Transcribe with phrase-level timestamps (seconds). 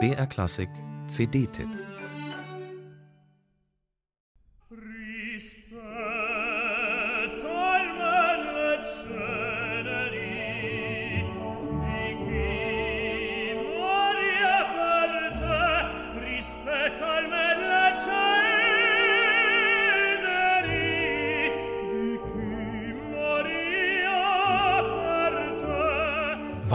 [0.00, 0.68] BR Klassik
[1.06, 1.68] CD-Tipp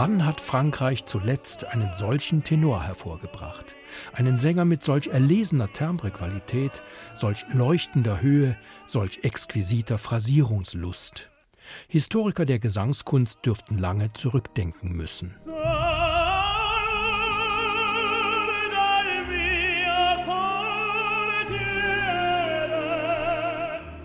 [0.02, 3.76] Wann hat Frankreich zuletzt einen solchen Tenor hervorgebracht?
[4.14, 6.82] Einen Sänger mit solch erlesener Timbrequalität,
[7.12, 11.28] solch leuchtender Höhe, solch exquisiter Phrasierungslust.
[11.86, 15.36] Historiker der Gesangskunst dürften lange zurückdenken müssen.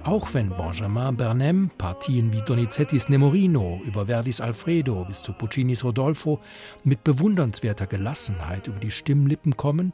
[0.05, 6.39] Auch wenn Benjamin Bernem Partien wie Donizettis Nemorino über Verdis Alfredo bis zu Puccinis Rodolfo
[6.83, 9.93] mit bewundernswerter Gelassenheit über die Stimmlippen kommen,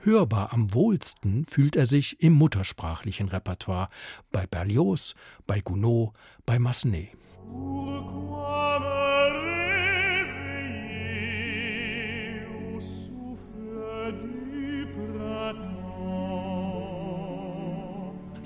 [0.00, 3.88] hörbar am wohlsten fühlt er sich im muttersprachlichen Repertoire
[4.30, 5.14] bei Berlioz,
[5.46, 6.12] bei Gounod,
[6.44, 7.08] bei Massenet.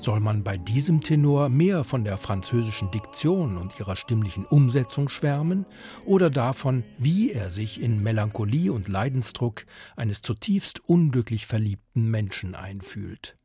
[0.01, 5.67] Soll man bei diesem Tenor mehr von der französischen Diktion und ihrer stimmlichen Umsetzung schwärmen
[6.07, 13.37] oder davon, wie er sich in Melancholie und Leidensdruck eines zutiefst unglücklich verliebten Menschen einfühlt?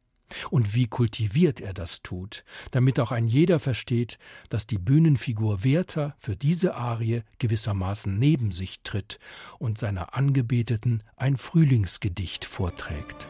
[0.49, 4.17] Und wie kultiviert er das tut, damit auch ein jeder versteht,
[4.47, 9.19] dass die Bühnenfigur Werther für diese Arie gewissermaßen neben sich tritt
[9.59, 13.27] und seiner Angebeteten ein Frühlingsgedicht vorträgt.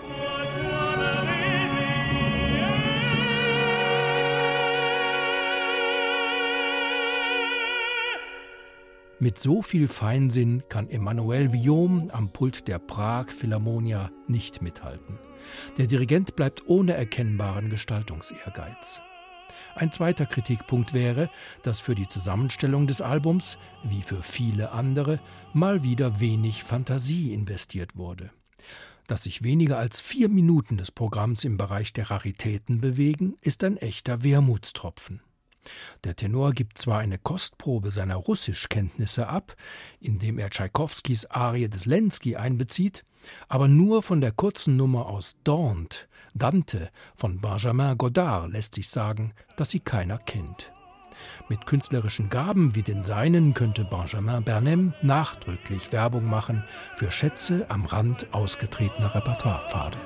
[9.26, 15.18] Mit so viel Feinsinn kann Emmanuel Villaume am Pult der Prag Philharmonia nicht mithalten.
[15.80, 19.02] Der Dirigent bleibt ohne erkennbaren Gestaltungsehrgeiz.
[19.74, 21.32] Ein zweiter Kritikpunkt wäre,
[21.64, 25.20] dass für die Zusammenstellung des Albums, wie für viele andere,
[25.54, 28.30] mal wieder wenig Fantasie investiert wurde.
[29.08, 33.78] Dass sich weniger als vier Minuten des Programms im Bereich der Raritäten bewegen, ist ein
[33.78, 35.20] echter Wermutstropfen.
[36.04, 39.56] Der Tenor gibt zwar eine Kostprobe seiner Russischkenntnisse ab,
[40.00, 43.04] indem er Tschaikowskis Arie des Lenski einbezieht,
[43.48, 49.34] aber nur von der kurzen Nummer aus Daunt, Dante von Benjamin Godard lässt sich sagen,
[49.58, 50.72] dass sie keiner kennt.
[51.48, 56.64] Mit künstlerischen Gaben wie den seinen könnte Benjamin Bernem nachdrücklich Werbung machen
[56.98, 59.98] für Schätze am Rand ausgetretener Repertoirepfade.